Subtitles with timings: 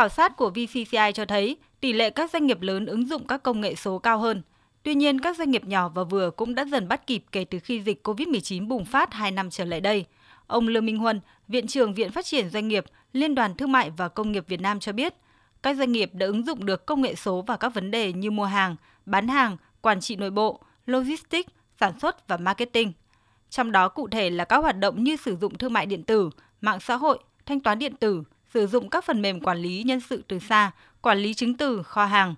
[0.00, 3.42] Khảo sát của VCCI cho thấy tỷ lệ các doanh nghiệp lớn ứng dụng các
[3.42, 4.42] công nghệ số cao hơn.
[4.82, 7.58] Tuy nhiên, các doanh nghiệp nhỏ và vừa cũng đã dần bắt kịp kể từ
[7.58, 10.04] khi dịch COVID-19 bùng phát 2 năm trở lại đây.
[10.46, 13.90] Ông Lương Minh Huân, Viện trưởng Viện Phát triển Doanh nghiệp, Liên đoàn Thương mại
[13.90, 15.14] và Công nghiệp Việt Nam cho biết,
[15.62, 18.30] các doanh nghiệp đã ứng dụng được công nghệ số vào các vấn đề như
[18.30, 18.76] mua hàng,
[19.06, 22.92] bán hàng, quản trị nội bộ, logistics, sản xuất và marketing.
[23.50, 26.30] Trong đó cụ thể là các hoạt động như sử dụng thương mại điện tử,
[26.60, 28.22] mạng xã hội, thanh toán điện tử,
[28.54, 30.70] sử dụng các phần mềm quản lý nhân sự từ xa,
[31.02, 32.34] quản lý chứng từ, kho hàng.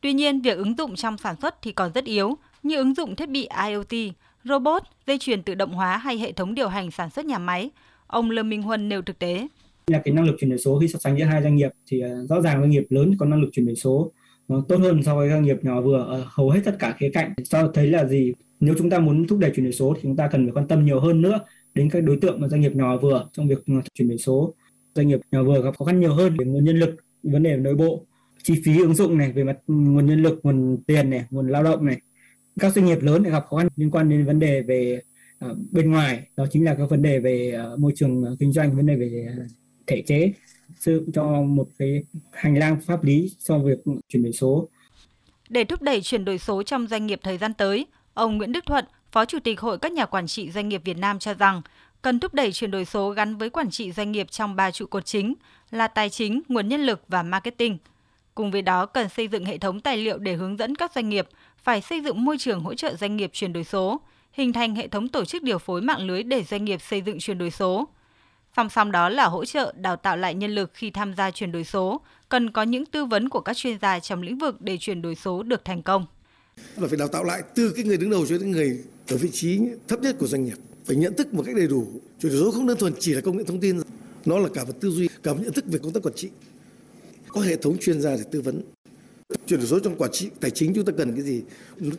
[0.00, 3.16] Tuy nhiên, việc ứng dụng trong sản xuất thì còn rất yếu, như ứng dụng
[3.16, 7.10] thiết bị IoT, robot, dây chuyền tự động hóa hay hệ thống điều hành sản
[7.10, 7.70] xuất nhà máy.
[8.06, 9.46] Ông Lương Minh Huân nêu thực tế.
[9.86, 12.00] Là cái năng lực chuyển đổi số khi so sánh giữa hai doanh nghiệp thì
[12.00, 14.12] à, rõ ràng doanh nghiệp lớn có năng lực chuyển đổi số
[14.48, 17.34] tốt hơn so với doanh nghiệp nhỏ vừa ở hầu hết tất cả khía cạnh.
[17.44, 18.32] Cho thấy là gì?
[18.60, 20.68] Nếu chúng ta muốn thúc đẩy chuyển đổi số thì chúng ta cần phải quan
[20.68, 21.40] tâm nhiều hơn nữa
[21.74, 23.58] đến các đối tượng mà doanh nghiệp nhỏ vừa trong việc
[23.94, 24.54] chuyển đổi số.
[24.94, 27.56] Doanh nghiệp nhỏ vừa gặp khó khăn nhiều hơn về nguồn nhân lực, vấn đề
[27.56, 28.06] nội bộ,
[28.42, 31.62] chi phí ứng dụng này về mặt nguồn nhân lực, nguồn tiền này, nguồn lao
[31.62, 32.00] động này.
[32.60, 35.02] Các doanh nghiệp lớn lại gặp khó khăn liên quan đến vấn đề về
[35.50, 38.52] uh, bên ngoài, đó chính là các vấn đề về uh, môi trường à, kinh
[38.52, 39.50] doanh, vấn đề về uh,
[39.86, 40.32] thể chế
[40.76, 44.68] sự cho một cái hành lang pháp lý cho việc chuyển đổi số.
[45.48, 48.64] Để thúc đẩy chuyển đổi số trong doanh nghiệp thời gian tới, ông Nguyễn Đức
[48.66, 51.62] Thuận, Phó Chủ tịch Hội các nhà quản trị doanh nghiệp Việt Nam cho rằng
[52.04, 54.86] cần thúc đẩy chuyển đổi số gắn với quản trị doanh nghiệp trong ba trụ
[54.86, 55.34] cột chính
[55.70, 57.78] là tài chính, nguồn nhân lực và marketing.
[58.34, 61.08] Cùng với đó cần xây dựng hệ thống tài liệu để hướng dẫn các doanh
[61.08, 61.28] nghiệp
[61.62, 64.00] phải xây dựng môi trường hỗ trợ doanh nghiệp chuyển đổi số,
[64.32, 67.18] hình thành hệ thống tổ chức điều phối mạng lưới để doanh nghiệp xây dựng
[67.18, 67.88] chuyển đổi số.
[68.56, 71.52] Song song đó là hỗ trợ đào tạo lại nhân lực khi tham gia chuyển
[71.52, 74.78] đổi số, cần có những tư vấn của các chuyên gia trong lĩnh vực để
[74.80, 76.06] chuyển đổi số được thành công.
[76.76, 79.28] Là phải đào tạo lại từ cái người đứng đầu cho đến người ở vị
[79.32, 81.86] trí thấp nhất của doanh nghiệp, phải nhận thức một cách đầy đủ.
[82.20, 83.80] Chuyển đổi số không đơn thuần chỉ là công nghệ thông tin,
[84.24, 86.28] nó là cả một tư duy, cả một nhận thức về công tác quản trị.
[87.28, 88.62] Có hệ thống chuyên gia để tư vấn.
[89.46, 91.42] Chuyển đổi số trong quản trị tài chính chúng ta cần cái gì?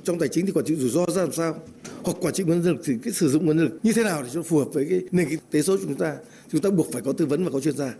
[0.03, 1.59] Trong tài chính thì quản trị rủi ro ra làm sao?
[2.03, 4.03] Hoặc quản trị nguồn nhân lực thì cái sử dụng nguồn nhân lực như thế
[4.03, 6.17] nào để cho phù hợp với cái nền kinh tế số của chúng ta?
[6.51, 7.93] Chúng ta buộc phải có tư vấn và có chuyên gia.